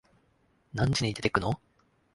[0.73, 1.61] 何時に出てくの？